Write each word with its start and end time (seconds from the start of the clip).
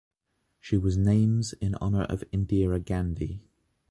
She 0.59 0.77
was 0.79 0.97
names 0.97 1.53
in 1.53 1.75
honor 1.75 2.05
of 2.05 2.23
Indira 2.33 2.83
Gandhi. 2.83 3.43